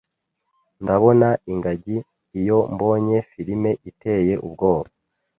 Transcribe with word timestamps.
Ndabona 0.83 1.27
ingagi 1.51 1.97
iyo 2.39 2.59
mbonye 2.73 3.17
firime 3.31 3.71
iteye 3.89 4.33
ubwoba. 4.45 4.89